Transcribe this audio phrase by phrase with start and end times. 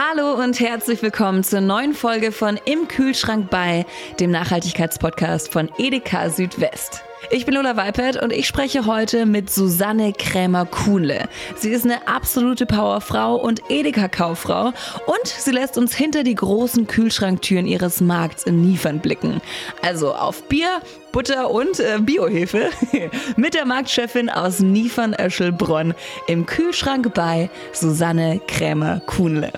[0.00, 3.84] Hallo und herzlich willkommen zur neuen Folge von Im Kühlschrank bei,
[4.20, 7.02] dem Nachhaltigkeitspodcast von Edeka Südwest.
[7.30, 11.28] Ich bin Lola Weipert und ich spreche heute mit Susanne Krämer-Kuhnle.
[11.56, 14.66] Sie ist eine absolute Powerfrau und Edeka-Kauffrau
[15.06, 19.42] und sie lässt uns hinter die großen Kühlschranktüren ihres Markts in Niefern blicken.
[19.82, 20.80] Also auf Bier,
[21.12, 22.70] Butter und äh, Biohefe
[23.36, 25.94] mit der Marktchefin aus Niefern-Öschelbronn
[26.28, 29.52] im Kühlschrank bei Susanne Krämer-Kuhnle.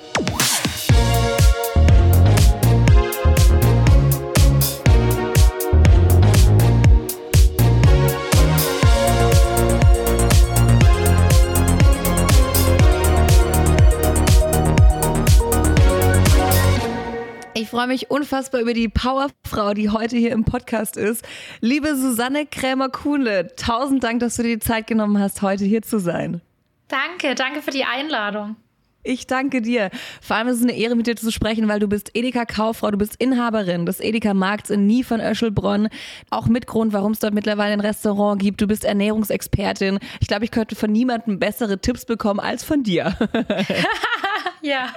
[17.71, 21.25] Ich freue mich unfassbar über die Powerfrau, die heute hier im Podcast ist.
[21.61, 26.01] Liebe Susanne Krämer-Kuhnle, tausend Dank, dass du dir die Zeit genommen hast, heute hier zu
[26.01, 26.41] sein.
[26.89, 28.57] Danke, danke für die Einladung.
[29.05, 29.91] Ich danke dir.
[30.21, 32.99] Vor allem ist es eine Ehre, mit dir zu sprechen, weil du bist Edeka-Kauffrau, du
[32.99, 35.91] bist Inhaberin des Edeka-Markts in Nie von Öschelbronn.
[36.29, 38.61] Auch mit Grund, warum es dort mittlerweile ein Restaurant gibt.
[38.61, 40.01] Du bist Ernährungsexpertin.
[40.19, 43.17] Ich glaube, ich könnte von niemandem bessere Tipps bekommen als von dir.
[44.61, 44.93] ja.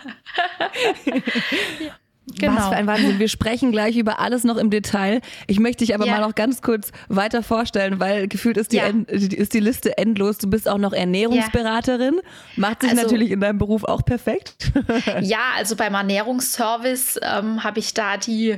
[2.26, 2.56] Genau.
[2.56, 3.20] Was für ein Wahnsinn.
[3.20, 5.20] Wir sprechen gleich über alles noch im Detail.
[5.48, 6.14] Ich möchte dich aber ja.
[6.14, 8.88] mal noch ganz kurz weiter vorstellen, weil gefühlt ist die, ja.
[9.08, 10.38] ist die Liste endlos.
[10.38, 12.22] Du bist auch noch Ernährungsberaterin.
[12.56, 14.72] Macht sich also, natürlich in deinem Beruf auch perfekt.
[15.22, 18.58] ja, also beim Ernährungsservice ähm, habe ich da die,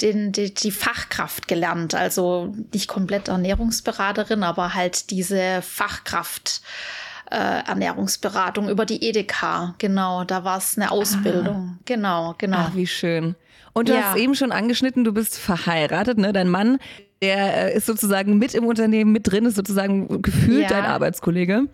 [0.00, 1.96] den, die, die Fachkraft gelernt.
[1.96, 7.01] Also nicht komplett Ernährungsberaterin, aber halt diese Fachkraft äh,
[7.36, 9.74] Ernährungsberatung über die Edeka.
[9.78, 11.76] Genau, da war es eine Ausbildung.
[11.76, 11.82] Ah.
[11.84, 12.58] Genau, genau.
[12.68, 13.34] Ach, wie schön.
[13.72, 14.02] Und du ja.
[14.02, 16.32] hast eben schon angeschnitten, du bist verheiratet, ne?
[16.32, 16.78] Dein Mann,
[17.22, 20.68] der äh, ist sozusagen mit im Unternehmen mit drin, ist sozusagen gefühlt ja.
[20.68, 21.68] dein Arbeitskollege.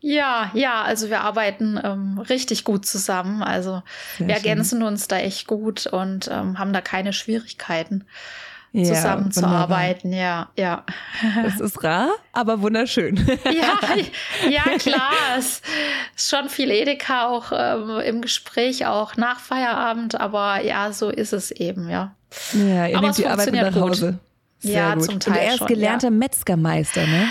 [0.00, 3.42] Ja, ja, also wir arbeiten ähm, richtig gut zusammen.
[3.42, 3.82] Also
[4.16, 4.86] Sehr wir ergänzen schön.
[4.86, 8.04] uns da echt gut und ähm, haben da keine Schwierigkeiten
[8.72, 10.12] ja, zusammenzuarbeiten.
[10.12, 10.84] Ja, ja.
[11.44, 13.16] Es ist rar, aber wunderschön.
[13.44, 13.78] ja,
[14.48, 15.12] ja, klar.
[15.38, 15.62] Es
[16.16, 21.32] ist schon viel Edeka auch ähm, im Gespräch, auch nach Feierabend, aber ja, so ist
[21.32, 22.14] es eben, ja.
[22.52, 24.18] Ja, ihr aber nehmt die Arbeit nach Hause.
[24.60, 25.04] Sehr ja, gut.
[25.04, 25.34] zum Teil.
[25.34, 26.10] Und er ist gelernter ja.
[26.10, 27.28] Metzgermeister, ne?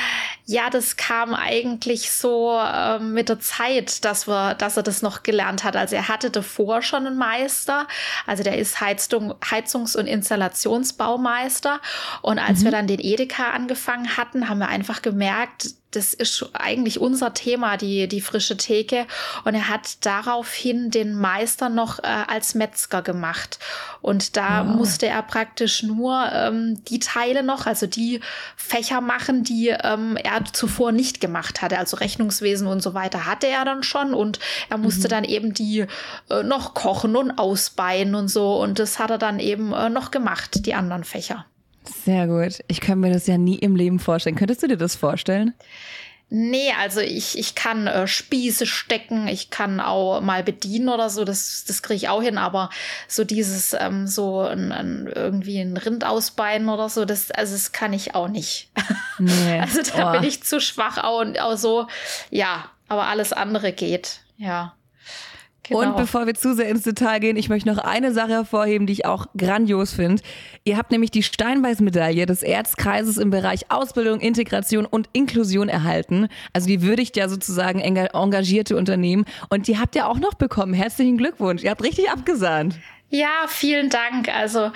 [0.50, 5.24] Ja, das kam eigentlich so äh, mit der Zeit, dass wir, dass er das noch
[5.24, 5.76] gelernt hat.
[5.76, 7.86] Also er hatte davor schon einen Meister.
[8.26, 11.82] Also der ist Heizung, Heizungs- und Installationsbaumeister.
[12.22, 12.64] Und als mhm.
[12.64, 17.78] wir dann den Edeka angefangen hatten, haben wir einfach gemerkt, das ist eigentlich unser Thema,
[17.78, 19.08] die, die frische Theke.
[19.46, 23.60] Und er hat daraufhin den Meister noch äh, als Metzger gemacht.
[24.02, 24.76] Und da wow.
[24.76, 28.20] musste er praktisch nur ähm, die Teile noch, also die
[28.58, 31.78] Fächer machen, die ähm, er zuvor nicht gemacht hatte.
[31.78, 34.14] Also Rechnungswesen und so weiter hatte er dann schon.
[34.14, 35.12] Und er musste mhm.
[35.12, 35.86] dann eben die
[36.30, 38.62] äh, noch kochen und ausbeinen und so.
[38.62, 41.46] Und das hat er dann eben äh, noch gemacht, die anderen Fächer.
[42.06, 42.60] Sehr gut.
[42.68, 44.36] Ich kann mir das ja nie im Leben vorstellen.
[44.36, 45.54] Könntest du dir das vorstellen?
[46.30, 51.24] Nee, also ich, ich kann äh, Spieße stecken, ich kann auch mal bedienen oder so,
[51.24, 52.70] das, das kriege ich auch hin, aber
[53.08, 57.72] so dieses, ähm, so ein, ein, irgendwie ein Rind ausbeinen oder so, das, also das
[57.72, 58.70] kann ich auch nicht.
[59.20, 59.60] Nee.
[59.60, 60.12] also da oh.
[60.12, 61.88] bin ich zu schwach auch und auch so,
[62.30, 64.76] ja, aber alles andere geht, ja.
[65.68, 65.82] Genau.
[65.82, 68.94] Und bevor wir zu sehr ins Detail gehen, ich möchte noch eine Sache hervorheben, die
[68.94, 70.22] ich auch grandios finde.
[70.64, 76.28] Ihr habt nämlich die Steinbeiß-Medaille des Erzkreises im Bereich Ausbildung, Integration und Inklusion erhalten.
[76.54, 79.26] Also die würdigt ja sozusagen engagierte Unternehmen.
[79.50, 80.74] Und die habt ihr auch noch bekommen.
[80.74, 81.64] Herzlichen Glückwunsch.
[81.64, 82.76] Ihr habt richtig abgesahnt.
[83.10, 84.28] Ja, vielen Dank.
[84.28, 84.72] Also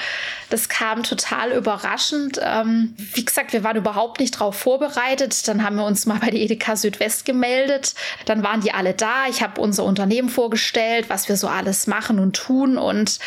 [0.50, 2.40] das kam total überraschend.
[2.42, 5.50] Ähm, wie gesagt, wir waren überhaupt nicht darauf vorbereitet.
[5.50, 7.94] Dann haben wir uns mal bei der Edeka Südwest gemeldet.
[8.24, 9.28] Dann waren die alle da.
[9.30, 12.78] Ich habe unser Unternehmen vorgestellt, was wir so alles machen und tun.
[12.78, 13.20] Und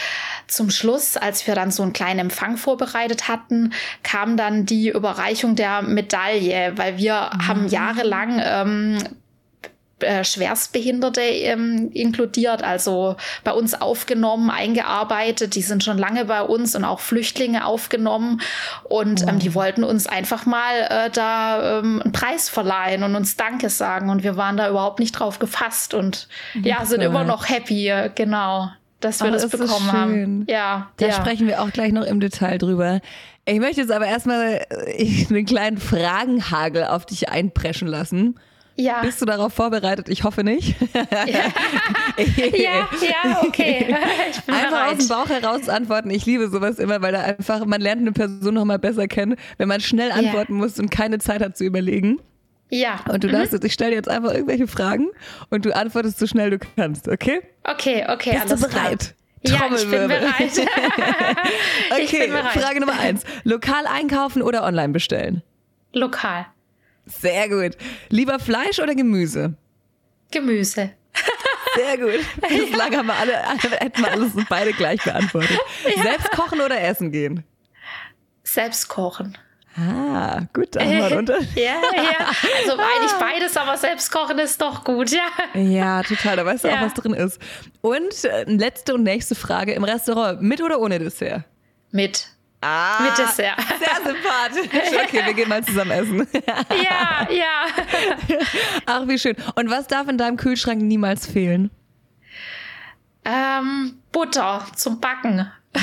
[0.47, 5.54] zum Schluss, als wir dann so einen kleinen Empfang vorbereitet hatten, kam dann die Überreichung
[5.54, 7.47] der Medaille, weil wir mhm.
[7.47, 8.98] haben jahrelang ähm,
[10.04, 15.54] äh, Schwerstbehinderte ähm, inkludiert, also bei uns aufgenommen, eingearbeitet.
[15.54, 18.41] Die sind schon lange bei uns und auch Flüchtlinge aufgenommen.
[18.84, 23.36] Und ähm, die wollten uns einfach mal äh, da ähm, einen Preis verleihen und uns
[23.36, 24.10] Danke sagen.
[24.10, 27.92] Und wir waren da überhaupt nicht drauf gefasst und ja, ja sind immer noch happy,
[28.15, 28.71] genau
[29.01, 30.47] dass wir oh, das bekommen haben.
[30.48, 31.12] Ja, da ja.
[31.12, 33.01] sprechen wir auch gleich noch im Detail drüber.
[33.45, 38.39] Ich möchte jetzt aber erstmal äh, einen kleinen Fragenhagel auf dich einpreschen lassen.
[38.76, 39.03] Ja.
[39.03, 40.09] Bist du darauf vorbereitet?
[40.09, 40.74] Ich hoffe nicht.
[40.92, 41.26] Ja,
[42.56, 43.94] ja, ja okay.
[44.48, 44.92] einfach bereit.
[44.92, 46.10] aus dem Bauch heraus antworten.
[46.10, 49.36] Ich liebe sowas immer, weil da einfach, man lernt eine Person noch mal besser kennen,
[49.59, 50.59] wenn man schnell antworten ja.
[50.59, 52.18] muss und keine Zeit hat zu überlegen.
[52.71, 52.98] Ja.
[53.09, 53.32] Und du Mhm.
[53.32, 55.09] darfst jetzt, ich stelle dir jetzt einfach irgendwelche Fragen
[55.50, 57.42] und du antwortest so schnell du kannst, okay?
[57.62, 59.15] Okay, okay, Bist alles du bereit?
[59.44, 59.70] klar.
[59.70, 60.66] Ja, ich bin bereit.
[61.91, 62.53] Okay, Ich bin bereit.
[62.53, 63.22] Frage Nummer eins.
[63.44, 65.42] Lokal einkaufen oder online bestellen?
[65.92, 66.47] Lokal.
[67.06, 67.77] Sehr gut.
[68.09, 69.54] Lieber Fleisch oder Gemüse?
[70.30, 70.91] Gemüse.
[71.77, 72.21] Sehr gut.
[72.48, 73.36] Bislang haben wir alle,
[73.80, 75.59] hätten wir alles beide gleich beantwortet.
[76.03, 77.45] Selbst kochen oder essen gehen?
[78.42, 79.36] Selbst kochen.
[79.77, 81.56] Ah, gut, da haben wir Unterschied.
[81.56, 82.28] Ja, ja.
[82.62, 85.27] Also eigentlich beides, aber selbst kochen ist doch gut, ja.
[85.60, 86.36] Ja, total.
[86.36, 86.83] Da weißt du auch, Ja.
[86.83, 87.41] was drin ist.
[87.80, 89.72] Und äh, letzte und nächste Frage.
[89.72, 91.42] Im Restaurant, mit oder ohne Dessert?
[91.91, 92.28] Mit.
[92.66, 93.57] Ah, Mit Dessert.
[93.78, 94.69] Sehr sympathisch.
[95.05, 96.27] Okay, wir gehen mal zusammen essen.
[96.83, 97.66] Ja, ja.
[98.87, 99.37] Ach, wie schön.
[99.55, 101.71] Und was darf in deinem Kühlschrank niemals fehlen?
[103.25, 105.51] Ähm, Butter zum Backen.
[105.75, 105.83] ja,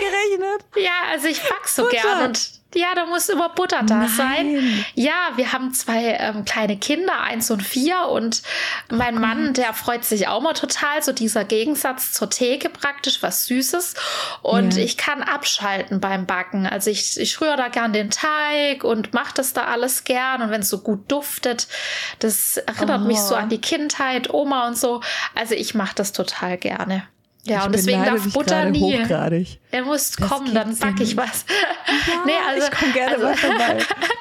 [0.00, 0.64] Gerechnet.
[0.76, 1.96] ja, also ich back so Butter.
[1.96, 4.08] gern und ja, da muss immer Butter da Nein.
[4.08, 4.84] sein.
[4.94, 8.42] Ja, wir haben zwei ähm, kleine Kinder, eins und vier und
[8.90, 13.46] mein Mann, der freut sich auch mal total, so dieser Gegensatz zur Theke praktisch, was
[13.46, 13.94] Süßes
[14.42, 14.82] und Ja.
[14.82, 16.66] ich kann abschalten beim Backen.
[16.66, 20.50] Also ich, ich rühre da gern den Teig und mache das da alles gern und
[20.50, 21.68] wenn es so gut duftet,
[22.18, 23.38] das erinnert mich so Oh.
[23.38, 25.00] an die Kindheit, Oma und so.
[25.34, 27.04] Also ich mache das total gerne.
[27.44, 28.80] Ja, Ich und deswegen darf Butter nie.
[28.80, 29.58] hochgradig.
[29.72, 31.44] Er muss Das kommen, dann ja backe ich was.
[32.26, 33.78] nee, also, ich komme gerne also, mal vorbei.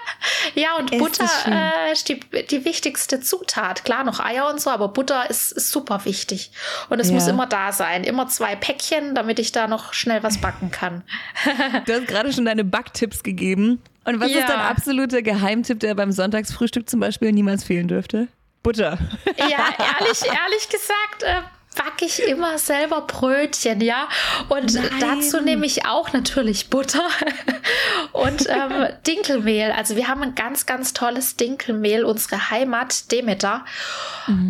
[0.56, 2.20] ja, und Ist Butter äh, ist die,
[2.50, 3.84] die wichtigste Zutat.
[3.86, 6.52] Klar, noch Eier und so, aber Butter ist, ist super wichtig.
[6.90, 7.14] Und es Ja.
[7.14, 8.04] muss immer da sein.
[8.04, 11.04] Immer zwei Päckchen, damit ich da noch schnell was backen kann.
[11.86, 13.84] Du hast gerade schon deine Backtipps gegeben.
[14.04, 14.40] Und was Ja.
[14.40, 18.30] ist dein absoluter Geheimtipp, der beim Sonntagsfrühstück zum Beispiel niemals fehlen dürfte?
[18.64, 18.98] Butter.
[19.38, 19.48] Ja,
[20.00, 21.42] ehrlich, ehrlich gesagt, äh,
[21.76, 24.08] backe ich immer selber Brötchen, ja.
[24.50, 24.90] Und Nein.
[25.00, 27.08] dazu nehme ich auch natürlich Butter
[28.12, 29.72] und ähm, Dinkelmehl.
[29.72, 33.66] Also wir haben ein ganz, ganz tolles Dinkelmehl, unsere Heimat Demeter.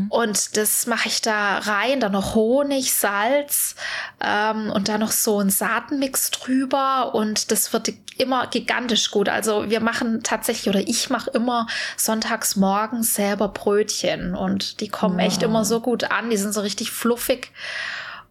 [0.09, 3.75] Und das mache ich da rein, dann noch Honig, Salz
[4.23, 9.29] ähm, und dann noch so ein Saatenmix drüber und das wird immer gigantisch gut.
[9.29, 15.17] Also wir machen tatsächlich oder ich mache immer sonntags morgens selber Brötchen und die kommen
[15.19, 15.47] echt Wow.
[15.49, 16.29] immer so gut an.
[16.29, 17.51] Die sind so richtig fluffig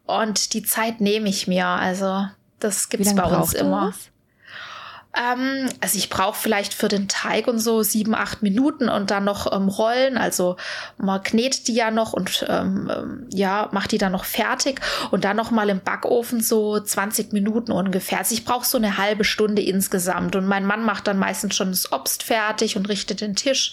[0.07, 1.67] und die Zeit nehme ich mir.
[1.67, 2.27] Also
[2.59, 3.93] das gibt's lange bei uns immer.
[5.13, 9.25] Ähm, also ich brauche vielleicht für den Teig und so sieben, acht Minuten und dann
[9.25, 10.17] noch ähm, Rollen.
[10.17, 10.57] Also
[10.99, 14.81] man knetet die ja noch und ähm, ähm, ja, macht die dann noch fertig
[15.11, 18.19] und dann noch mal im Backofen so 20 Minuten ungefähr.
[18.19, 21.71] Also ich brauche so eine halbe Stunde insgesamt und mein Mann macht dann meistens schon
[21.71, 23.73] das Obst fertig und richtet den Tisch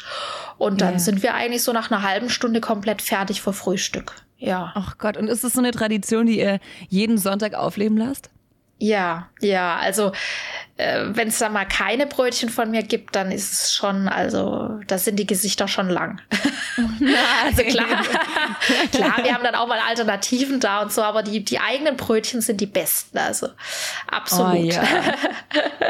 [0.58, 1.00] und dann Ja.
[1.00, 4.16] sind wir eigentlich so nach einer halben Stunde komplett fertig für Frühstück.
[4.38, 4.72] Ja.
[4.76, 8.30] Ach Gott, und ist das so eine Tradition, die ihr jeden Sonntag aufleben lasst?
[8.80, 10.12] Ja, ja, also
[10.76, 14.80] äh, wenn es da mal keine Brötchen von mir gibt, dann ist es schon, also
[14.86, 16.22] da sind die Gesichter schon lang.
[17.44, 18.04] also klar,
[18.92, 22.42] klar, wir haben dann auch mal Alternativen da und so, aber die, die eigenen Brötchen
[22.42, 23.48] sind die besten, also
[24.12, 24.54] absolut.
[24.54, 24.84] Oh, ja.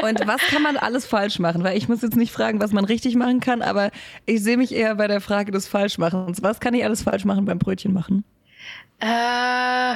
[0.00, 1.62] Und was kann man alles falsch machen?
[1.64, 3.90] Weil ich muss jetzt nicht fragen, was man richtig machen kann, aber
[4.24, 6.42] ich sehe mich eher bei der Frage des Falschmachens.
[6.42, 8.24] Was kann ich alles falsch machen beim Brötchen machen?
[9.00, 9.94] Äh,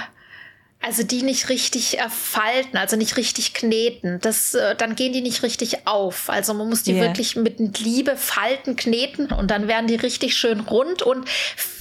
[0.85, 4.19] also die nicht richtig äh, falten, also nicht richtig kneten.
[4.21, 6.29] Das, äh, dann gehen die nicht richtig auf.
[6.29, 7.03] Also man muss die Ja.
[7.03, 11.29] wirklich mit Liebe falten, kneten und dann werden die richtig schön rund und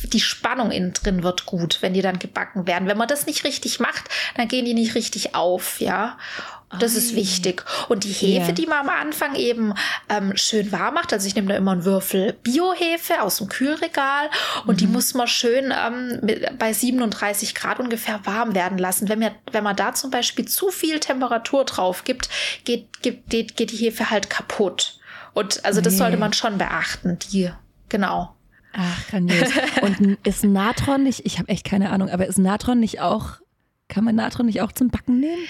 [0.03, 2.87] die Spannung innen drin wird gut, wenn die dann gebacken werden.
[2.87, 4.03] Wenn man das nicht richtig macht,
[4.37, 6.17] dann gehen die nicht richtig auf, ja.
[6.79, 7.17] Das ist Ei.
[7.17, 7.63] wichtig.
[7.89, 8.51] Und die Hefe, Ja.
[8.53, 9.73] die man am Anfang eben
[10.09, 14.29] ähm, schön warm macht, also ich nehme da immer einen Würfel Biohefe aus dem Kühlregal
[14.65, 19.09] und die muss man schön ähm, mit, bei 37 Grad ungefähr warm werden lassen.
[19.09, 22.29] Wenn, wir, wenn man da zum Beispiel zu viel Temperatur drauf gibt,
[22.63, 24.99] geht, geht, geht, geht die Hefe halt kaputt.
[25.33, 25.99] Und also das Nee.
[25.99, 27.49] sollte man schon beachten, die,
[27.89, 28.35] genau.
[28.73, 29.49] Ach, grandios.
[29.81, 33.31] Und ist Natron nicht, ich habe echt keine Ahnung, aber ist Natron nicht auch,
[33.89, 35.43] kann man Natron nicht auch zum Backen nehmen?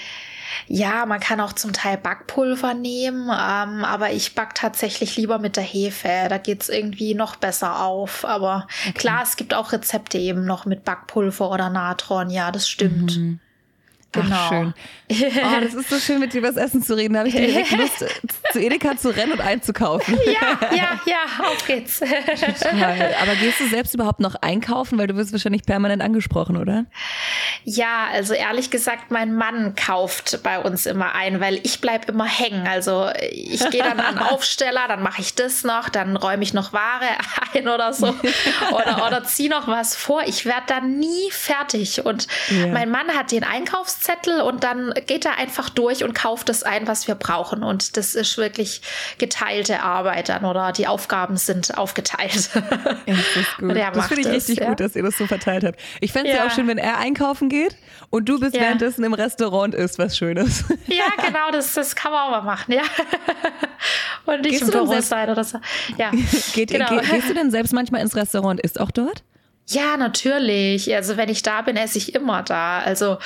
[0.66, 5.56] Ja, man kann auch zum Teil Backpulver nehmen, ähm, aber ich back tatsächlich lieber mit
[5.56, 6.26] der Hefe.
[6.28, 8.24] Da geht's irgendwie noch besser auf.
[8.24, 12.30] Aber klar, es gibt auch Rezepte eben noch mit Backpulver oder Natron.
[12.30, 13.16] Ja, das stimmt.
[13.16, 13.40] Mhm.
[14.12, 14.36] Genau.
[14.36, 14.74] Ach, schön.
[15.12, 17.12] Oh, das ist so schön, mit dir über das Essen zu reden.
[17.14, 18.04] Da habe ich direkt Lust,
[18.50, 20.18] zu Edeka zu rennen und einzukaufen.
[20.24, 21.98] Ja, ja, ja, auf geht's.
[22.00, 23.14] Total.
[23.20, 24.98] Aber gehst du selbst überhaupt noch einkaufen?
[24.98, 26.86] Weil du wirst wahrscheinlich permanent angesprochen, oder?
[27.64, 32.26] Ja, also ehrlich gesagt, mein Mann kauft bei uns immer ein, weil ich bleibe immer
[32.26, 32.66] hängen.
[32.66, 36.72] Also ich gehe dann an Aufsteller, dann mache ich das noch, dann räume ich noch
[36.72, 37.06] Ware
[37.54, 38.14] ein oder so
[38.72, 40.22] oder, oder ziehe noch was vor.
[40.26, 42.04] Ich werde dann nie fertig.
[42.04, 42.68] Und ja.
[42.68, 43.44] mein Mann hat den
[44.02, 47.62] Einkaufszettel und dann geht er einfach durch und kauft das ein, was wir brauchen.
[47.62, 48.82] Und das ist wirklich
[49.18, 52.50] geteilte Arbeit dann oder die Aufgaben sind aufgeteilt.
[53.06, 54.68] Ja, das das finde ich richtig ja.
[54.68, 55.78] gut, dass ihr das so verteilt habt.
[56.00, 56.42] Ich fände es ja.
[56.42, 57.76] ja auch schön, wenn er einkaufen geht
[58.10, 60.64] und du bist währenddessen im Restaurant isst was Schönes.
[60.86, 62.82] Ja, genau, das, das kann man auch mal machen, ja.
[64.26, 65.58] Und nicht gehst im Büro sein oder so.
[65.96, 66.10] Ja,
[66.54, 66.88] Geht, genau.
[66.88, 69.22] Ge gehst du denn selbst manchmal ins Restaurant isst auch dort?
[69.68, 70.94] Ja, natürlich.
[70.94, 72.80] Also wenn ich da bin, esse ich immer da.
[72.80, 73.18] Also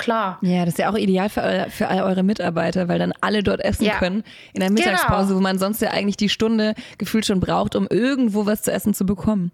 [0.00, 0.38] klar.
[0.42, 3.60] Ja, das ist ja auch ideal für, für all eure Mitarbeiter, weil dann alle dort
[3.60, 3.98] essen ja.
[3.98, 5.38] können in der Mittagspause, genau.
[5.38, 8.94] wo man sonst ja eigentlich die Stunde gefühlt schon braucht, um irgendwo was zu essen
[8.94, 9.52] zu bekommen.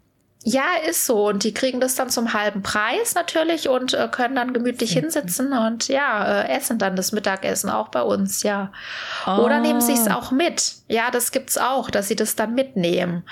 [0.48, 1.26] Ja, ist so.
[1.26, 5.00] Und die kriegen das dann zum halben Preis natürlich und äh, können dann gemütlich mhm.
[5.00, 8.70] hinsitzen und ja, äh, essen dann das Mittagessen auch bei uns, ja.
[9.26, 9.40] Oh.
[9.42, 10.14] Oder nehmen sie es ah.
[10.14, 10.76] auch mit.
[10.86, 13.24] Ja, das gibt's auch, dass sie das dann mitnehmen.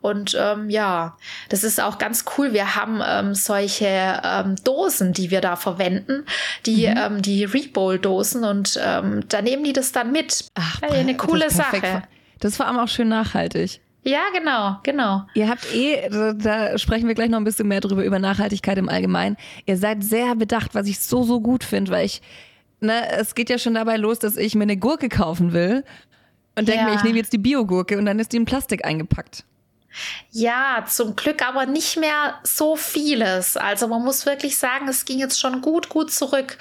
[0.00, 1.16] Und ähm, ja,
[1.48, 2.52] das ist auch ganz cool.
[2.52, 6.24] Wir haben ähm, solche ähm, Dosen, die wir da verwenden,
[6.66, 6.96] die, mhm.
[6.96, 10.44] ähm, die Rebowl-Dosen und ähm, da nehmen die das dann mit.
[10.54, 12.04] Ach, eine coole Sache.
[12.38, 13.80] Das ist vor allem auch schön nachhaltig.
[14.02, 15.26] Ja, genau, genau.
[15.34, 18.88] Ihr habt eh, da sprechen wir gleich noch ein bisschen mehr drüber, über Nachhaltigkeit im
[18.88, 19.36] Allgemeinen.
[19.66, 22.22] Ihr seid sehr bedacht, was ich so, so gut finde, weil ich,
[22.80, 25.84] ne, es geht ja schon dabei los, dass ich mir eine Gurke kaufen will
[26.56, 29.44] und denke mir, ich nehme jetzt die Biogurke und dann ist die in Plastik eingepackt.
[30.30, 33.56] Ja, zum Glück aber nicht mehr so vieles.
[33.56, 36.56] Also man muss wirklich sagen, es ging jetzt schon gut, gut zurück.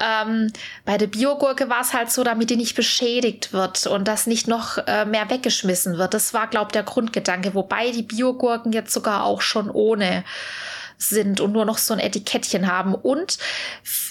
[0.00, 0.52] Ähm,
[0.84, 4.46] bei der Biogurke war es halt so, damit die nicht beschädigt wird und das nicht
[4.46, 6.14] noch äh, mehr weggeschmissen wird.
[6.14, 7.54] Das war, glaube ich, der Grundgedanke.
[7.54, 10.24] Wobei die Biogurken jetzt sogar auch schon ohne
[11.02, 12.94] sind und nur noch so ein Etikettchen haben.
[12.94, 13.38] Und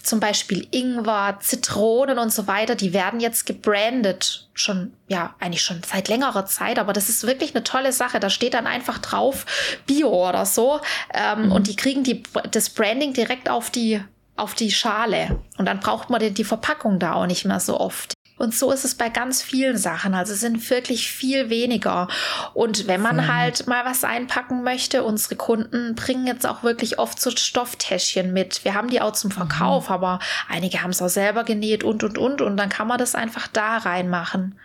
[0.03, 4.47] zum Beispiel Ingwer, Zitronen und so weiter, die werden jetzt gebrandet.
[4.53, 8.19] Schon, ja, eigentlich schon seit längerer Zeit, aber das ist wirklich eine tolle Sache.
[8.19, 9.45] Da steht dann einfach drauf
[9.87, 10.81] Bio oder so.
[11.13, 11.51] Ähm, mhm.
[11.51, 14.01] Und die kriegen die, das Branding direkt auf die
[14.37, 15.39] auf die Schale.
[15.57, 18.13] Und dann braucht man die, die Verpackung da auch nicht mehr so oft.
[18.41, 20.15] Und so ist es bei ganz vielen Sachen.
[20.15, 22.07] Also es sind wirklich viel weniger.
[22.55, 26.97] Und wenn man Sehr halt mal was einpacken möchte, unsere Kunden bringen jetzt auch wirklich
[26.97, 28.65] oft so Stofftäschchen mit.
[28.65, 29.93] Wir haben die auch zum Verkauf, mhm.
[29.93, 30.19] aber
[30.49, 32.41] einige haben es auch selber genäht und, und, und.
[32.41, 34.55] Und dann kann man das einfach da reinmachen.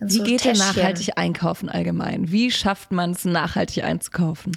[0.00, 2.32] Wie so geht ihr nachhaltig einkaufen allgemein?
[2.32, 4.50] Wie schafft man es, nachhaltig einzukaufen?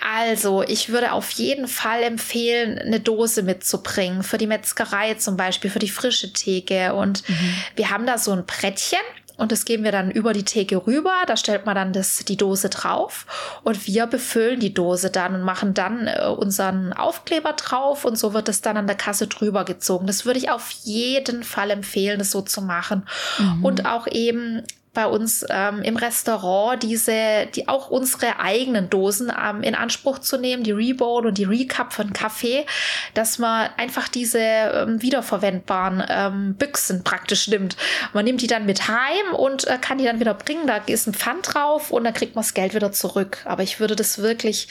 [0.00, 4.22] Also, ich würde auf jeden Fall empfehlen, eine Dose mitzubringen.
[4.22, 6.94] Für die Metzgerei zum Beispiel, für die frische Theke.
[6.94, 7.54] Und mhm.
[7.76, 8.98] wir haben da so ein Brettchen.
[9.38, 11.14] Und das geben wir dann über die Theke rüber.
[11.26, 13.24] Da stellt man dann das, die Dose drauf.
[13.62, 18.04] Und wir befüllen die Dose dann und machen dann äh, unseren Aufkleber drauf.
[18.04, 20.08] Und so wird es dann an der Kasse drüber gezogen.
[20.08, 23.06] Das würde ich auf jeden Fall empfehlen, das so zu machen.
[23.38, 23.64] Mhm.
[23.64, 24.64] Und auch eben
[24.98, 30.38] bei uns ähm, im Restaurant diese, die auch unsere eigenen Dosen ähm, in Anspruch zu
[30.38, 32.66] nehmen, die Rebowl und die Recap den Kaffee,
[33.14, 37.76] dass man einfach diese ähm, wiederverwendbaren ähm, Büchsen praktisch nimmt.
[38.12, 40.66] Man nimmt die dann mit heim und äh, kann die dann wieder bringen.
[40.66, 43.38] Da ist ein Pfand drauf und dann kriegt man das Geld wieder zurück.
[43.44, 44.66] Aber ich würde das wirklich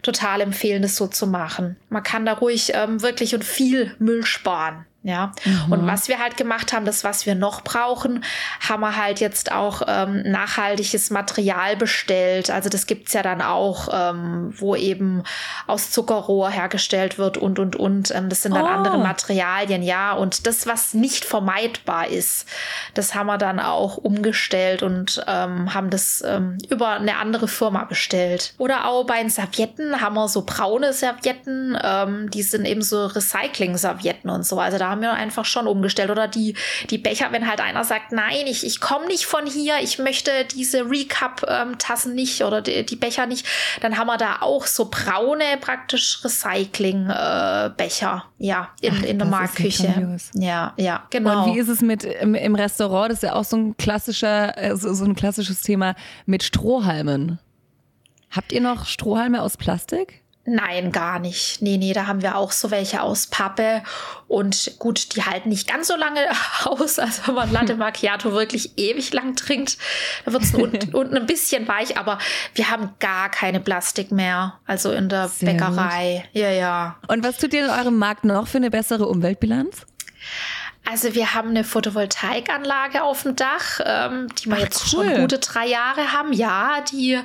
[0.00, 1.76] total empfehlen, das so zu machen.
[1.90, 4.86] Man kann da ruhig ähm, wirklich und viel Müll sparen.
[5.06, 5.72] Ja, mhm.
[5.72, 8.24] und was wir halt gemacht haben, das, was wir noch brauchen,
[8.58, 12.50] haben wir halt jetzt auch ähm, nachhaltiges Material bestellt.
[12.50, 15.22] Also das gibt's ja dann auch, ähm, wo eben
[15.68, 18.10] aus Zuckerrohr hergestellt wird und, und, und.
[18.10, 18.66] Ähm, das sind dann oh.
[18.66, 20.12] andere Materialien, ja.
[20.12, 22.48] Und das, was nicht vermeidbar ist,
[22.94, 27.84] das haben wir dann auch umgestellt und ähm, haben das ähm, über eine andere Firma
[27.84, 28.54] bestellt.
[28.58, 33.06] Oder auch bei den Servietten haben wir so braune Servietten, ähm, die sind eben so
[33.06, 34.58] Recycling-Servietten und so.
[34.58, 36.10] Also da haben wir einfach schon umgestellt.
[36.10, 36.54] Oder die,
[36.90, 40.30] die Becher, wenn halt einer sagt, nein, ich, ich komme nicht von hier, ich möchte
[40.54, 43.46] diese Recap-Tassen nicht oder die, die, Becher nicht,
[43.82, 50.18] dann haben wir da auch so braune praktisch Recycling-Becher, ja, in, Ach, in der Marktküche.
[50.34, 51.44] Ja, ja, genau.
[51.44, 53.10] Und wie ist es mit im, im, Restaurant?
[53.10, 57.38] Das ist ja auch so ein klassischer, äh, so, so ein klassisches Thema mit Strohhalmen.
[58.30, 60.22] Habt ihr noch Strohhalme aus Plastik?
[60.48, 61.60] Nein, gar nicht.
[61.60, 63.82] Nee, nee, da haben wir auch so welche aus Pappe.
[64.28, 66.20] Und gut, die halten nicht ganz so lange
[66.64, 67.00] aus.
[67.00, 69.76] Also wenn man Latte Macchiato wirklich ewig lang trinkt,
[70.24, 71.98] da wird es unten, unten ein bisschen weich.
[71.98, 72.18] Aber
[72.54, 74.60] wir haben gar keine Plastik mehr.
[74.66, 76.22] Also in der Sehr Bäckerei.
[76.32, 76.40] Gut.
[76.40, 76.96] Ja, ja.
[77.08, 79.84] Und was tut ihr in eurem Markt noch für eine bessere Umweltbilanz?
[80.88, 85.06] Also wir haben eine Photovoltaikanlage auf dem Dach, ähm, die wir Ach, jetzt cool.
[85.06, 86.32] schon gute drei Jahre haben.
[86.32, 87.18] Ja, die,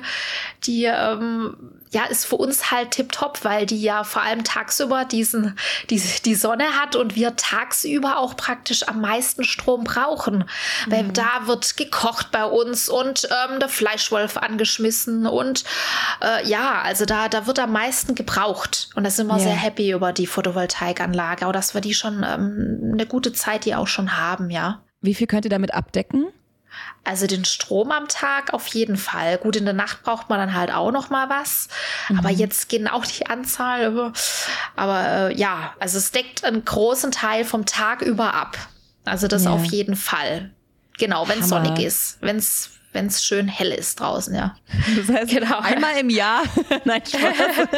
[0.64, 1.56] die ähm,
[1.92, 5.58] ja, ist für uns halt tipptopp, weil die ja vor allem tagsüber diesen,
[5.90, 10.38] die, die Sonne hat und wir tagsüber auch praktisch am meisten Strom brauchen.
[10.86, 10.90] Mhm.
[10.90, 15.64] Weil da wird gekocht bei uns und ähm, der Fleischwolf angeschmissen und
[16.22, 18.88] äh, ja, also da, da wird am meisten gebraucht.
[18.94, 19.44] Und da sind wir yeah.
[19.44, 23.74] sehr happy über die Photovoltaikanlage, auch dass wir die schon ähm, eine gute Zeit, die
[23.74, 24.82] auch schon haben, ja.
[25.02, 26.28] Wie viel könnt ihr damit abdecken?
[27.04, 29.38] Also den Strom am Tag auf jeden Fall.
[29.38, 31.68] Gut, in der Nacht braucht man dann halt auch noch mal was.
[32.08, 32.18] Mhm.
[32.20, 34.12] Aber jetzt genau die Anzahl.
[34.76, 38.56] Aber äh, ja, also es deckt einen großen Teil vom Tag über ab.
[39.04, 39.50] Also das ja.
[39.50, 40.50] auf jeden Fall.
[40.98, 42.18] Genau, wenn es sonnig ist.
[42.20, 44.54] Wenn es wenn es schön hell ist draußen, ja.
[44.96, 45.60] Das heißt, genau.
[45.60, 46.42] einmal im Jahr.
[46.84, 47.22] nein, Spaß.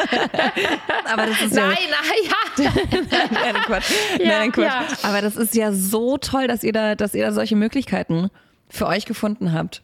[1.12, 1.68] Aber das ist ja.
[1.68, 2.24] Nein, nein,
[2.58, 2.72] ja.
[3.10, 3.90] nein, nein, Quatsch.
[4.18, 4.64] Ja, nein, Quatsch.
[4.64, 5.08] Ja.
[5.08, 8.28] Aber das ist ja so toll, dass ihr da, dass ihr da solche Möglichkeiten
[8.74, 9.82] für euch gefunden habt.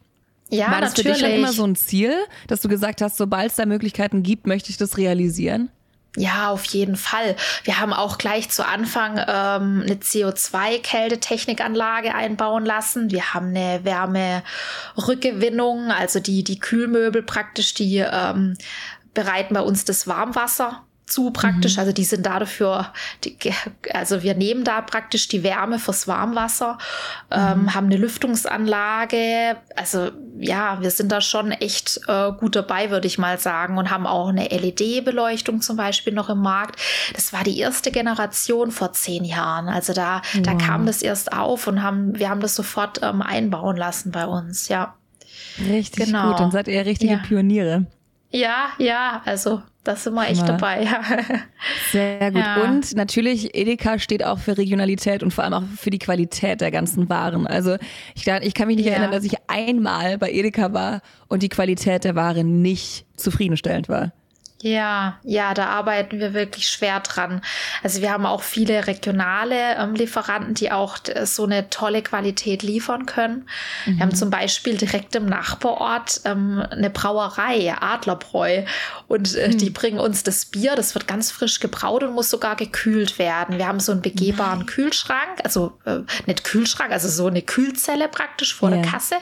[0.50, 1.18] Ja, War das natürlich.
[1.18, 2.14] für dich schon immer so ein Ziel,
[2.48, 5.70] dass du gesagt hast, sobald es da Möglichkeiten gibt, möchte ich das realisieren?
[6.16, 7.36] Ja, auf jeden Fall.
[7.62, 13.12] Wir haben auch gleich zu Anfang ähm, eine CO2-Kältetechnikanlage einbauen lassen.
[13.12, 18.56] Wir haben eine Wärmerückgewinnung, also die, die Kühlmöbel praktisch, die ähm,
[19.14, 21.74] bereiten bei uns das Warmwasser zu praktisch.
[21.74, 21.80] Mhm.
[21.80, 22.92] Also die sind da dafür,
[23.24, 23.36] die,
[23.92, 26.78] also wir nehmen da praktisch die Wärme fürs Warmwasser,
[27.30, 27.74] ähm, mhm.
[27.74, 29.56] haben eine Lüftungsanlage.
[29.76, 33.90] Also ja, wir sind da schon echt äh, gut dabei, würde ich mal sagen, und
[33.90, 36.80] haben auch eine LED-Beleuchtung zum Beispiel noch im Markt.
[37.14, 39.68] Das war die erste Generation vor zehn Jahren.
[39.68, 40.42] Also da, wow.
[40.42, 44.26] da kam das erst auf und haben, wir haben das sofort ähm, einbauen lassen bei
[44.26, 44.94] uns, ja.
[45.58, 46.30] Richtig genau.
[46.30, 47.18] gut, dann seid ihr richtige ja.
[47.18, 47.86] Pioniere.
[48.30, 50.84] Ja, ja, also da sind wir echt dabei.
[50.84, 51.02] Ja.
[51.90, 52.40] Sehr gut.
[52.40, 52.62] Ja.
[52.62, 56.70] Und natürlich, Edeka steht auch für Regionalität und vor allem auch für die Qualität der
[56.70, 57.46] ganzen Waren.
[57.46, 57.76] Also
[58.14, 58.92] ich, ich kann mich nicht ja.
[58.92, 64.12] erinnern, dass ich einmal bei Edeka war und die Qualität der Ware nicht zufriedenstellend war.
[64.62, 67.40] Ja, ja, da arbeiten wir wirklich schwer dran.
[67.82, 72.62] Also wir haben auch viele regionale ähm, Lieferanten, die auch äh, so eine tolle Qualität
[72.62, 73.48] liefern können.
[73.86, 73.96] Mhm.
[73.96, 74.16] Wir haben mhm.
[74.16, 78.64] zum Beispiel direkt im Nachbarort ähm, eine Brauerei, Adlerbräu,
[79.08, 79.58] und äh, mhm.
[79.58, 80.76] die bringen uns das Bier.
[80.76, 83.56] Das wird ganz frisch gebraut und muss sogar gekühlt werden.
[83.56, 84.66] Wir haben so einen begehbaren Nein.
[84.66, 88.82] Kühlschrank, also äh, nicht Kühlschrank, also so eine Kühlzelle praktisch vor yeah.
[88.82, 89.16] der Kasse.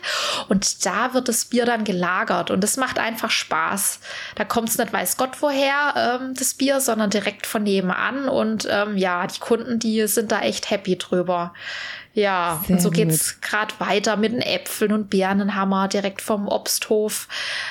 [0.49, 4.01] Und da wird das Bier dann gelagert und das macht einfach Spaß.
[4.35, 8.29] Da kommt es nicht, weiß Gott, Gott woher, ähm, das Bier, sondern direkt von nebenan.
[8.29, 11.53] Und ähm, ja, die Kunden, die sind da echt happy drüber.
[12.15, 16.23] Ja, Sehr und so geht's gerade weiter mit den Äpfeln und Birnen haben wir direkt
[16.23, 17.29] vom Obsthof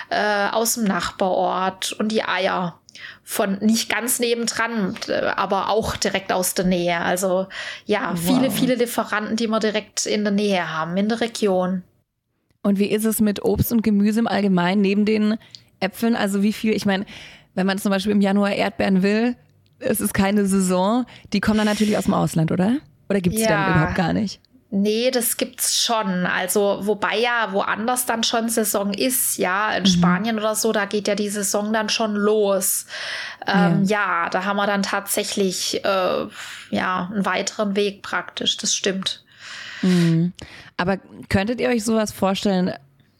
[0.10, 2.79] äh, aus dem Nachbarort und die Eier
[3.23, 4.95] von nicht ganz nebendran,
[5.36, 6.99] aber auch direkt aus der Nähe.
[6.99, 7.47] Also
[7.86, 8.19] ja, wow.
[8.19, 11.84] viele, viele Lieferanten, die wir direkt in der Nähe haben, in der Region.
[12.63, 15.38] Und wie ist es mit Obst und Gemüse im Allgemeinen neben den
[15.79, 16.15] Äpfeln?
[16.15, 17.05] Also wie viel, ich meine,
[17.57, 19.35] wenn man zum Beispiel im Januar Erdbeeren will,
[19.79, 22.77] es ist keine Saison, die kommen dann natürlich aus dem Ausland, oder?
[23.09, 23.47] Oder gibt es ja.
[23.47, 24.39] die dann überhaupt gar nicht?
[24.69, 26.27] Nee, das gibt's schon.
[26.27, 29.87] Also, wobei ja woanders dann schon Saison ist, ja, in mhm.
[29.87, 32.85] Spanien oder so, da geht ja die Saison dann schon los.
[33.47, 34.23] Ähm, ja.
[34.23, 34.29] ja.
[34.29, 36.27] da haben wir dann tatsächlich äh,
[36.69, 38.57] ja einen weiteren Weg praktisch.
[38.57, 39.23] Das stimmt.
[39.81, 40.33] Mhm.
[40.75, 40.97] Aber
[41.29, 42.71] könntet ihr euch sowas vorstellen?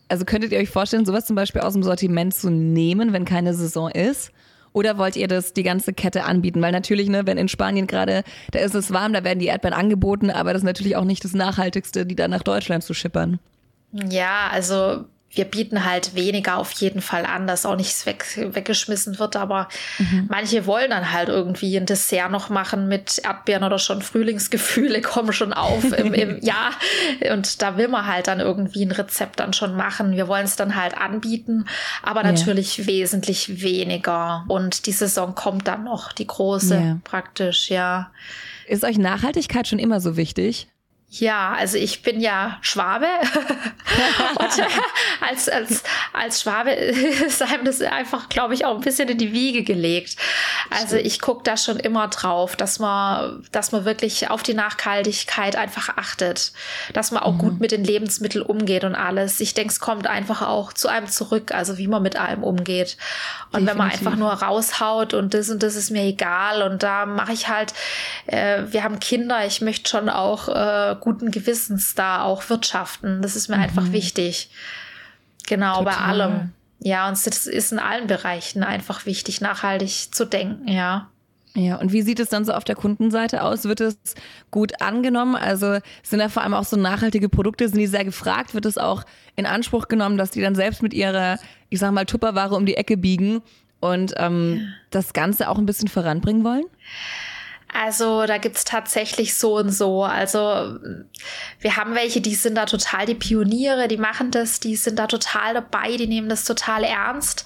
[0.10, 3.54] Also könntet ihr euch vorstellen, sowas zum Beispiel aus dem Sortiment zu nehmen, wenn keine
[3.54, 4.32] Saison ist?
[4.74, 6.62] Oder wollt ihr das die ganze Kette anbieten?
[6.62, 9.74] Weil natürlich, ne, wenn in Spanien gerade, da ist es warm, da werden die Erdbeeren
[9.74, 13.39] angeboten, aber das ist natürlich auch nicht das Nachhaltigste, die dann nach Deutschland zu schippern.
[13.91, 15.06] Ja, also
[15.38, 19.36] wir bieten halt weniger auf jeden Fall an, dass auch nichts weg, weggeschmissen wird.
[19.36, 19.67] Aber
[20.00, 20.26] mhm.
[20.30, 25.32] manche wollen dann halt irgendwie ein Dessert noch machen mit Erdbeeren oder schon Frühlingsgefühle kommen
[25.34, 26.71] schon auf im, im Jahr.
[27.32, 30.13] Und da will man halt dann irgendwie ein Rezept dann schon machen.
[30.13, 31.65] Wir wollen es dann halt anbieten,
[32.02, 32.32] aber yeah.
[32.32, 34.43] natürlich wesentlich weniger.
[34.47, 37.00] Und die Saison kommt dann noch, die große yeah.
[37.04, 38.12] praktisch, ja.
[38.67, 40.67] Ist euch Nachhaltigkeit schon immer so wichtig?
[41.10, 43.06] Ja, also ich bin ja Schwabe
[44.39, 44.65] und äh,
[45.22, 49.32] als, als, als Schwabe ist einem das einfach, glaube ich, auch ein bisschen in die
[49.32, 50.17] Wiege gelegt.
[50.70, 55.56] Also ich gucke da schon immer drauf, dass man, dass man wirklich auf die Nachhaltigkeit
[55.56, 56.52] einfach achtet,
[56.91, 57.38] dass man auch mhm.
[57.39, 59.39] gut mit den Lebensmitteln umgeht und alles.
[59.39, 62.98] Ich denke, es kommt einfach auch zu einem zurück, also wie man mit allem umgeht.
[63.54, 63.70] Und Definitiv.
[63.70, 67.32] wenn man einfach nur raushaut und das und das ist mir egal und da mache
[67.32, 67.74] ich halt,
[68.26, 73.22] äh, wir haben Kinder, ich möchte schon auch äh, guten Gewissens da auch wirtschaften.
[73.22, 73.64] Das ist mir mhm.
[73.64, 74.50] einfach wichtig.
[75.48, 75.94] Genau, Total.
[75.94, 76.54] bei allem.
[76.80, 81.10] Ja, und es ist in allen Bereichen einfach wichtig, nachhaltig zu denken, ja.
[81.56, 83.64] Ja, und wie sieht es dann so auf der Kundenseite aus?
[83.64, 83.98] Wird es
[84.52, 85.36] gut angenommen?
[85.36, 88.54] Also sind da vor allem auch so nachhaltige Produkte, sind die sehr gefragt?
[88.54, 89.04] Wird es auch
[89.36, 92.78] in Anspruch genommen, dass die dann selbst mit ihrer, ich sag mal, Tupperware um die
[92.78, 93.42] Ecke biegen
[93.80, 94.68] und ähm, ja.
[94.92, 96.66] das Ganze auch ein bisschen voranbringen wollen?
[97.80, 100.04] Also da gibt's tatsächlich so und so.
[100.04, 100.80] Also
[101.60, 105.06] wir haben welche, die sind da total die Pioniere, die machen das, die sind da
[105.06, 107.46] total dabei, die nehmen das total ernst.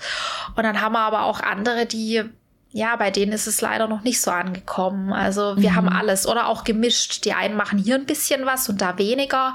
[0.56, 2.24] Und dann haben wir aber auch andere, die
[2.74, 5.12] ja, bei denen ist es leider noch nicht so angekommen.
[5.12, 5.76] Also wir mhm.
[5.76, 7.26] haben alles oder auch gemischt.
[7.26, 9.54] Die einen machen hier ein bisschen was und da weniger.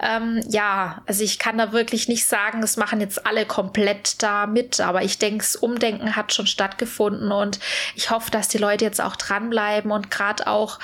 [0.00, 4.46] Ähm, ja, also ich kann da wirklich nicht sagen, es machen jetzt alle komplett da
[4.46, 7.58] mit, aber ich denke, das Umdenken hat schon stattgefunden und
[7.96, 10.78] ich hoffe, dass die Leute jetzt auch dranbleiben und gerade auch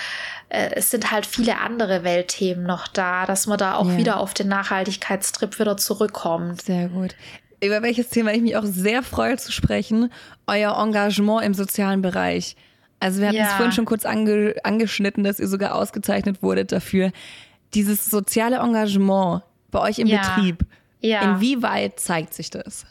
[0.49, 3.97] äh, es sind halt viele andere Weltthemen noch da, dass man da auch ja.
[3.97, 6.63] wieder auf den Nachhaltigkeitstrip wieder zurückkommt.
[6.63, 7.15] Sehr gut
[7.63, 10.13] über welches Thema ich mich auch sehr freue zu sprechen,
[10.47, 12.57] euer Engagement im sozialen Bereich.
[13.01, 13.45] Also wir hatten ja.
[13.47, 17.13] es vorhin schon kurz ange angeschnitten, dass ihr sogar ausgezeichnet wurdet dafür.
[17.75, 20.21] Dieses soziale Engagement bei euch im ja.
[20.21, 20.65] Betrieb,
[21.01, 21.35] ja.
[21.35, 22.87] inwieweit zeigt sich das?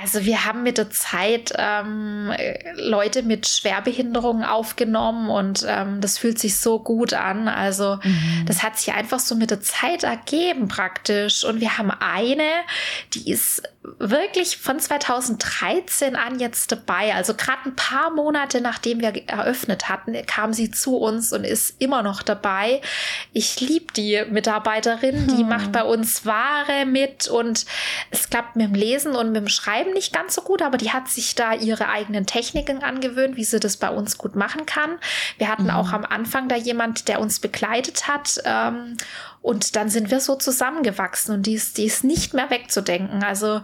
[0.00, 2.32] Also wir haben mit der Zeit ähm,
[2.76, 7.48] Leute mit Schwerbehinderungen aufgenommen und ähm, das fühlt sich so gut an.
[7.48, 8.44] Also mhm.
[8.46, 11.44] das hat sich einfach so mit der Zeit ergeben praktisch.
[11.44, 12.48] Und wir haben eine,
[13.14, 13.62] die ist
[13.98, 17.14] wirklich von 2013 an jetzt dabei.
[17.14, 21.80] Also gerade ein paar Monate nachdem wir eröffnet hatten, kam sie zu uns und ist
[21.80, 22.80] immer noch dabei.
[23.32, 25.48] Ich liebe die Mitarbeiterin, die hm.
[25.48, 27.64] macht bei uns Ware mit und
[28.10, 30.92] es klappt mit dem Lesen und mit dem Schreiben nicht ganz so gut, aber die
[30.92, 34.98] hat sich da ihre eigenen Techniken angewöhnt, wie sie das bei uns gut machen kann.
[35.38, 35.70] Wir hatten mhm.
[35.70, 38.40] auch am Anfang da jemand, der uns begleitet hat.
[38.44, 38.96] Ähm,
[39.48, 43.24] und dann sind wir so zusammengewachsen und die ist, die ist nicht mehr wegzudenken.
[43.24, 43.62] Also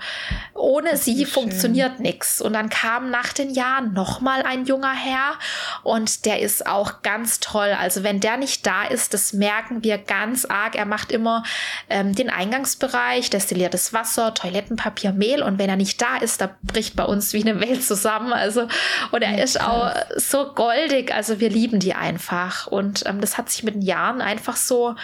[0.54, 2.40] ohne sie funktioniert nichts.
[2.40, 5.34] Und dann kam nach den Jahren nochmal ein junger Herr
[5.82, 7.76] und der ist auch ganz toll.
[7.78, 10.74] Also wenn der nicht da ist, das merken wir ganz arg.
[10.74, 11.42] Er macht immer
[11.90, 16.96] ähm, den Eingangsbereich, destilliertes Wasser, Toilettenpapier, Mehl und wenn er nicht da ist, da bricht
[16.96, 18.32] bei uns wie eine Welt zusammen.
[18.32, 18.68] Also
[19.10, 21.12] und er ist auch so goldig.
[21.12, 24.96] Also wir lieben die einfach und ähm, das hat sich mit den Jahren einfach so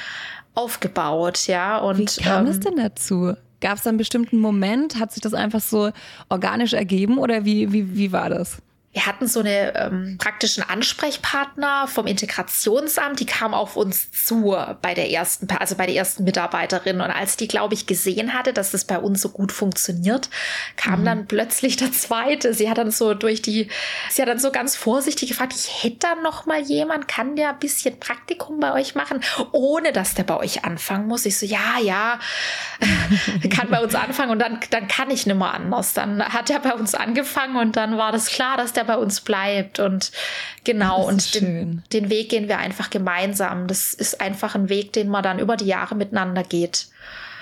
[0.54, 1.78] aufgebaut, ja.
[1.78, 3.34] Und, Wie kam ähm, es denn dazu?
[3.60, 4.98] Gab es einen bestimmten Moment?
[4.98, 5.90] Hat sich das einfach so
[6.28, 8.58] organisch ergeben oder wie, wie, wie war das?
[8.92, 14.94] Wir hatten so eine ähm, praktischen Ansprechpartner vom Integrationsamt, die kam auf uns zu bei
[14.94, 17.00] der ersten, also bei der ersten Mitarbeiterin.
[17.00, 20.28] Und als die, glaube ich, gesehen hatte, dass das bei uns so gut funktioniert,
[20.76, 21.04] kam mhm.
[21.04, 22.52] dann plötzlich der zweite.
[22.52, 23.68] Sie hat dann so durch die,
[24.10, 27.50] sie hat dann so ganz vorsichtig gefragt, ich hätte da noch mal jemand, kann der
[27.50, 29.20] ein bisschen Praktikum bei euch machen,
[29.52, 31.26] ohne dass der bei euch anfangen muss.
[31.26, 32.18] Ich so, ja, ja,
[33.56, 35.94] kann bei uns anfangen und dann, dann kann ich nicht mehr anders.
[35.94, 39.00] Dann hat er bei uns angefangen und dann war das klar, dass der der bei
[39.00, 39.78] uns bleibt.
[39.78, 40.10] Und
[40.64, 43.66] genau, und den, den, Weg gehen wir einfach gemeinsam.
[43.66, 46.88] Das ist einfach ein Weg, den man dann über die Jahre miteinander geht.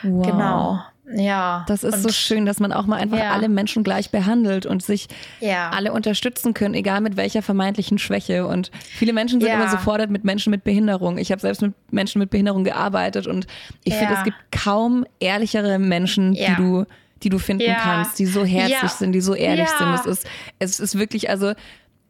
[0.03, 0.27] Wow.
[0.27, 0.81] Genau.
[1.14, 1.64] Ja.
[1.68, 3.33] Das ist und, so schön, dass man auch mal einfach ja.
[3.33, 5.09] alle Menschen gleich behandelt und sich
[5.40, 5.70] ja.
[5.70, 8.46] alle unterstützen können, egal mit welcher vermeintlichen Schwäche.
[8.46, 9.57] Und viele Menschen sind ja.
[9.57, 11.16] immer so fordert mit Menschen mit Behinderung.
[11.18, 13.46] Ich habe selbst mit Menschen mit Behinderung gearbeitet und
[13.85, 16.85] ich finde, es gibt kaum ehrlichere Menschen, die du
[17.22, 17.76] die du finden ja.
[17.81, 18.88] kannst, die so herzlich ja.
[18.88, 19.88] sind, die so ehrlich sind.
[19.94, 20.26] Es ist,
[20.59, 21.52] es ist wirklich, also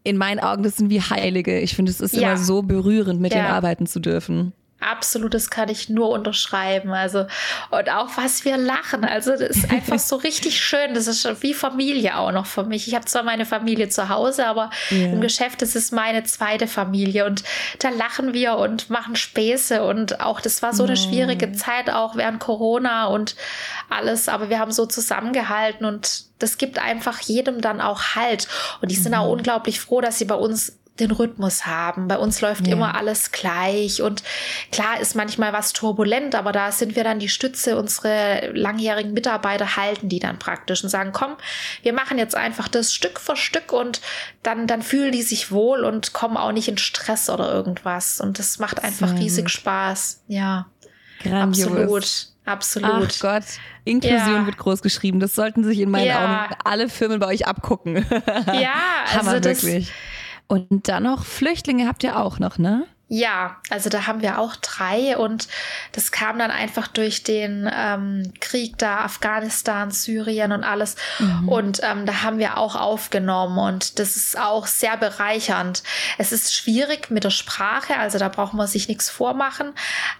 [0.05, 1.59] in meinen Augen, das sind wie Heilige.
[1.61, 4.53] Ich finde, es ist immer so berührend, mit denen arbeiten zu dürfen.
[4.81, 6.93] Absolut, das kann ich nur unterschreiben.
[6.93, 7.27] Also,
[7.71, 9.05] und auch was wir lachen.
[9.05, 10.95] Also, das ist einfach so richtig schön.
[10.95, 12.87] Das ist wie Familie auch noch für mich.
[12.87, 15.13] Ich habe zwar meine Familie zu Hause, aber yeah.
[15.13, 17.27] im Geschäft ist es meine zweite Familie.
[17.27, 17.43] Und
[17.81, 19.83] da lachen wir und machen Späße.
[19.83, 23.35] Und auch, das war so eine schwierige Zeit, auch während Corona und
[23.91, 24.29] alles.
[24.29, 28.47] Aber wir haben so zusammengehalten und das gibt einfach jedem dann auch Halt.
[28.81, 29.19] Und die sind mhm.
[29.19, 32.09] auch unglaublich froh, dass sie bei uns den Rhythmus haben.
[32.09, 32.73] Bei uns läuft ja.
[32.73, 34.23] immer alles gleich und
[34.73, 37.79] klar ist manchmal was turbulent, aber da sind wir dann die Stütze.
[37.79, 41.37] Unsere langjährigen Mitarbeiter halten die dann praktisch und sagen, komm,
[41.83, 44.01] wir machen jetzt einfach das Stück für Stück und
[44.43, 48.21] dann, dann fühlen die sich wohl und kommen auch nicht in Stress oder irgendwas.
[48.21, 49.51] Und das macht einfach Sehr riesig gut.
[49.51, 50.23] Spaß.
[50.29, 50.67] Ja.
[51.23, 51.67] Grandios.
[51.69, 52.29] Absolut.
[52.49, 53.09] Absolut.
[53.15, 53.45] Ach Gott,
[53.85, 54.47] Inklusion ja.
[54.47, 55.21] wird groß geschrieben.
[55.21, 56.45] Das sollten sich in meinen ja.
[56.45, 58.07] Augen alle Firmen bei euch abgucken.
[58.47, 58.73] Ja,
[59.05, 59.93] also Hammer, das, wirklich.
[60.49, 62.87] Und dann noch Flüchtlinge habt ihr auch noch, ne?
[63.11, 65.49] Ja, also da haben wir auch drei und
[65.93, 70.95] das kam dann einfach durch den ähm, Krieg da, Afghanistan, Syrien und alles.
[71.19, 71.49] Mhm.
[71.49, 75.83] Und ähm, da haben wir auch aufgenommen und das ist auch sehr bereichernd.
[76.19, 79.73] Es ist schwierig mit der Sprache, also da braucht man sich nichts vormachen.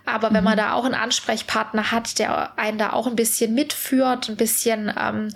[0.07, 0.37] Aber mhm.
[0.37, 0.61] wenn man mhm.
[0.61, 5.29] da auch einen Ansprechpartner hat, der einen da auch ein bisschen mitführt, ein bisschen ähm,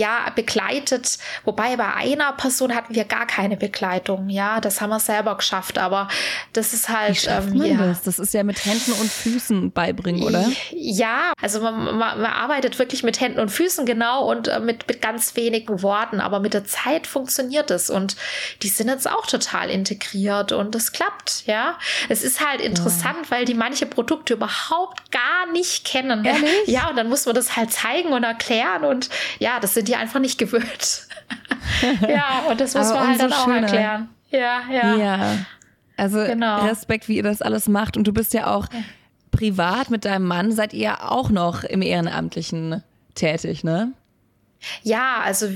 [0.00, 1.18] ja, begleitet.
[1.44, 4.30] Wobei bei einer Person hatten wir gar keine Begleitung.
[4.30, 5.78] Ja, das haben wir selber geschafft.
[5.78, 6.08] Aber
[6.54, 7.10] das ist halt.
[7.10, 7.76] Wie schafft ähm, man ja.
[7.76, 8.02] das?
[8.02, 10.50] Das ist ja mit Händen und Füßen beibringen, oder?
[10.72, 14.88] Ja, also man, man, man arbeitet wirklich mit Händen und Füßen genau und äh, mit,
[14.88, 16.20] mit ganz wenigen Worten.
[16.20, 17.90] Aber mit der Zeit funktioniert es.
[17.90, 18.16] Und
[18.62, 21.44] die sind jetzt auch total integriert und es klappt.
[21.46, 23.30] Ja, es ist halt interessant, ja.
[23.30, 26.24] weil die manche Produkte überhaupt gar nicht kennen.
[26.24, 26.66] Ehrlich?
[26.66, 28.84] Ja, und dann muss man das halt zeigen und erklären.
[28.84, 31.08] Und ja, das sind die einfach nicht gewöhnt.
[32.08, 33.62] ja, und das muss man halt dann auch schöner.
[33.62, 34.08] erklären.
[34.30, 34.96] Ja, ja.
[34.96, 35.36] Ja.
[35.96, 36.64] Also genau.
[36.64, 37.96] Respekt, wie ihr das alles macht.
[37.96, 38.80] Und du bist ja auch ja.
[39.30, 42.82] privat mit deinem Mann, seid ihr auch noch im Ehrenamtlichen
[43.14, 43.92] tätig, ne?
[44.82, 45.48] Ja, also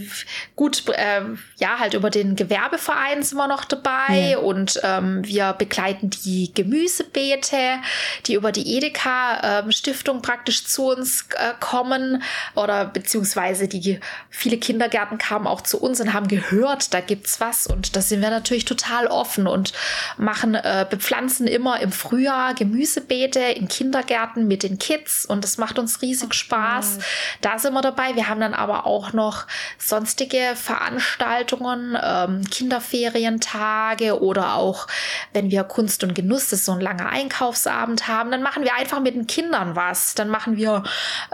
[0.57, 1.23] gut, äh,
[1.57, 4.39] ja, halt über den Gewerbeverein sind wir noch dabei ja.
[4.39, 7.79] und ähm, wir begleiten die Gemüsebeete,
[8.27, 12.23] die über die Edeka-Stiftung ähm, praktisch zu uns äh, kommen
[12.55, 17.67] oder beziehungsweise die viele Kindergärten kamen auch zu uns und haben gehört, da gibt's was
[17.67, 19.73] und da sind wir natürlich total offen und
[20.17, 25.79] machen, äh, bepflanzen immer im Frühjahr Gemüsebeete in Kindergärten mit den Kids und das macht
[25.79, 26.37] uns riesig okay.
[26.37, 26.99] Spaß.
[27.41, 28.15] Da sind wir dabei.
[28.17, 29.47] Wir haben dann aber auch auch noch
[29.79, 34.87] sonstige Veranstaltungen, ähm, Kinderferientage oder auch,
[35.33, 38.75] wenn wir Kunst und Genuss, das ist so ein langer Einkaufsabend haben, dann machen wir
[38.75, 40.15] einfach mit den Kindern was.
[40.15, 40.85] Dann machen wir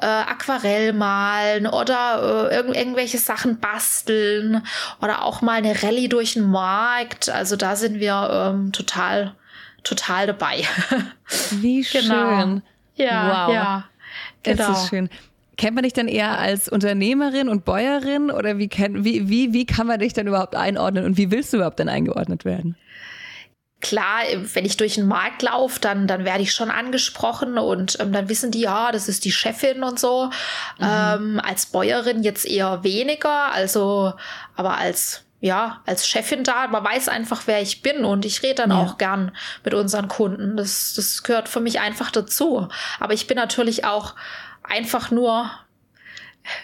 [0.01, 4.66] äh, Aquarell malen oder äh, irgend irgendwelche Sachen basteln
[5.03, 7.29] oder auch mal eine Rallye durch den Markt.
[7.29, 9.35] Also da sind wir ähm, total,
[9.83, 10.64] total dabei.
[11.51, 12.03] Wie schön.
[12.03, 12.61] Genau.
[12.96, 13.55] Ja, wow.
[13.55, 13.85] ja.
[14.42, 14.68] Genau.
[14.68, 15.11] Das ist schön.
[15.61, 19.66] Kennt man dich dann eher als Unternehmerin und Bäuerin oder wie, kenn, wie, wie, wie
[19.66, 22.77] kann man dich dann überhaupt einordnen und wie willst du überhaupt dann eingeordnet werden?
[23.83, 24.23] klar,
[24.55, 28.31] wenn ich durch den Markt laufe, dann, dann werde ich schon angesprochen und ähm, dann
[28.31, 30.31] wissen die, ja, das ist die Chefin und so.
[30.79, 30.87] Mhm.
[30.87, 34.14] Ähm, als Bäuerin jetzt eher weniger, also,
[34.57, 38.57] aber als, ja, als Chefin da, man weiß einfach, wer ich bin und ich rede
[38.57, 38.79] dann ja.
[38.79, 39.33] auch gern
[39.64, 40.57] mit unseren Kunden.
[40.57, 42.68] Das, das gehört für mich einfach dazu.
[42.99, 44.14] Aber ich bin natürlich auch
[44.70, 45.50] einfach nur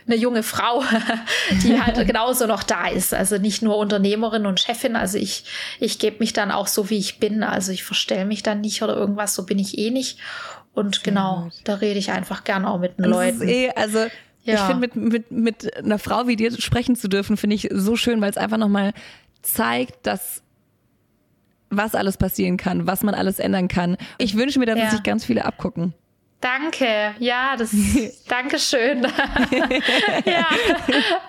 [0.07, 0.83] eine junge Frau,
[1.63, 3.13] die halt genauso noch da ist.
[3.13, 4.97] Also nicht nur Unternehmerin und Chefin.
[4.97, 5.45] Also ich,
[5.81, 7.43] ich gebe mich dann auch so, wie ich bin.
[7.43, 9.35] Also ich verstelle mich dann nicht oder irgendwas.
[9.35, 10.19] So bin ich eh nicht.
[10.75, 13.49] Und genau, da rede ich einfach gerne auch mit den Leuten.
[13.49, 14.07] Eh, also
[14.45, 14.55] ja.
[14.55, 17.97] ich finde, mit, mit, mit einer Frau wie dir sprechen zu dürfen, finde ich so
[17.97, 18.93] schön, weil es einfach nochmal
[19.43, 20.43] zeigt, dass
[21.71, 23.97] was alles passieren kann, was man alles ändern kann.
[24.19, 24.91] Ich wünsche mir, dass ja.
[24.91, 25.95] sich ganz viele abgucken.
[26.47, 27.71] Danke, ja, das
[28.29, 29.03] Dankeschön.
[30.25, 30.47] ja,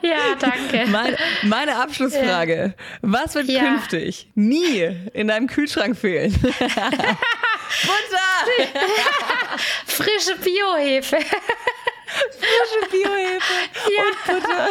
[0.04, 0.86] ja, danke.
[0.92, 2.76] Meine, meine Abschlussfrage.
[3.02, 3.62] Was wird ja.
[3.62, 6.32] künftig nie in deinem Kühlschrank fehlen?
[6.40, 7.18] Butter!
[9.88, 11.18] Frische Biohefe.
[11.18, 13.54] Frische Biohefe
[13.90, 14.04] ja.
[14.04, 14.70] und Butter.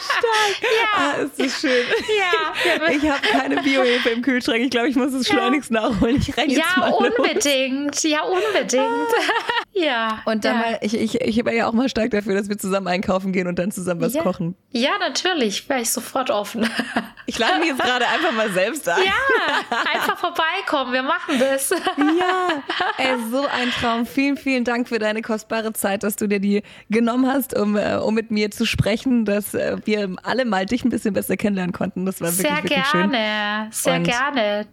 [0.00, 0.62] Stark.
[0.62, 0.88] Ja.
[0.94, 1.84] Ah, ist das schön.
[2.18, 2.52] Ja.
[2.92, 4.60] Ich habe keine Biohefe im Kühlschrank.
[4.60, 6.16] Ich glaube, ich muss es schleunigst nachholen.
[6.16, 7.94] Ich renne jetzt ja, mal unbedingt.
[7.94, 8.02] Los.
[8.02, 9.08] Ja, unbedingt.
[9.72, 10.22] ja.
[10.24, 10.60] Und dann ja.
[10.60, 13.46] mal, ich, ich, ich war ja auch mal stark dafür, dass wir zusammen einkaufen gehen
[13.46, 14.22] und dann zusammen was ja.
[14.22, 14.56] kochen.
[14.70, 15.68] Ja, natürlich.
[15.68, 16.68] Wäre ich sofort offen.
[17.24, 18.98] Ich lade mich jetzt gerade einfach mal selbst ein.
[19.04, 20.92] Ja, einfach vorbeikommen.
[20.92, 21.70] Wir machen das.
[21.70, 22.62] Ja,
[22.98, 24.06] ey, so ein Traum.
[24.06, 27.94] Vielen, vielen Dank für deine kostbare Zeit, dass du dir die genommen hast, um, äh,
[27.96, 29.24] um mit mir zu sprechen.
[29.24, 32.06] Das dass äh, wir alle mal dich ein bisschen besser kennenlernen konnten.
[32.06, 33.72] Das war wirklich, sehr wirklich gerne, schön.
[33.72, 34.66] sehr und gerne.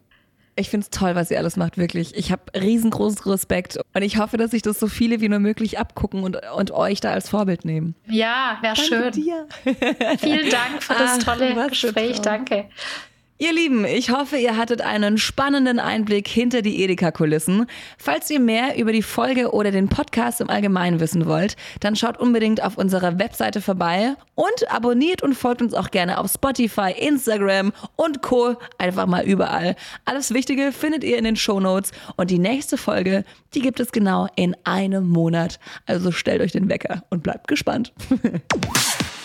[0.55, 2.13] Ich finde es toll, was ihr alles macht, wirklich.
[2.15, 5.79] Ich habe riesengroßen Respekt und ich hoffe, dass sich das so viele wie nur möglich
[5.79, 7.95] abgucken und, und euch da als Vorbild nehmen.
[8.07, 9.11] Ja, wäre schön.
[9.11, 9.47] Dir.
[10.17, 12.19] Vielen Dank für das Ach, tolle Gespräch.
[12.19, 12.65] Danke.
[13.41, 17.67] Ihr Lieben, ich hoffe, ihr hattet einen spannenden Einblick hinter die Edeka-Kulissen.
[17.97, 22.19] Falls ihr mehr über die Folge oder den Podcast im Allgemeinen wissen wollt, dann schaut
[22.19, 27.71] unbedingt auf unserer Webseite vorbei und abonniert und folgt uns auch gerne auf Spotify, Instagram
[27.95, 28.57] und Co.
[28.77, 29.77] Einfach mal überall.
[30.03, 33.23] Alles Wichtige findet ihr in den Show Notes und die nächste Folge,
[33.53, 35.61] die gibt es genau in einem Monat.
[35.85, 37.93] Also stellt euch den Wecker und bleibt gespannt.